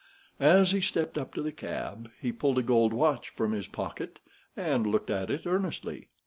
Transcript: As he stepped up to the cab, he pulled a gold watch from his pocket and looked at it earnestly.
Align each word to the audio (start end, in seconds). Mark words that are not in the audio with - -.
As 0.39 0.71
he 0.71 0.81
stepped 0.81 1.15
up 1.15 1.31
to 1.35 1.43
the 1.43 1.51
cab, 1.51 2.09
he 2.19 2.31
pulled 2.31 2.57
a 2.57 2.63
gold 2.63 2.91
watch 2.91 3.29
from 3.29 3.51
his 3.51 3.67
pocket 3.67 4.17
and 4.57 4.87
looked 4.87 5.11
at 5.11 5.29
it 5.29 5.45
earnestly. 5.45 6.07